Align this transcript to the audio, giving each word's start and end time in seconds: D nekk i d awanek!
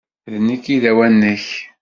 D 0.33 0.35
nekk 0.47 0.65
i 0.75 0.77
d 0.81 0.85
awanek! 0.91 1.45